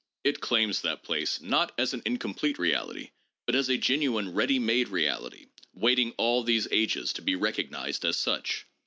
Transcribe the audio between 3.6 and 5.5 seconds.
a genuine ready made reality,